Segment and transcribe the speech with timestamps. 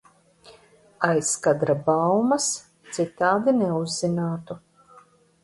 [1.07, 2.49] Aizkadra baumas
[2.99, 4.61] citādi neuzzinātu.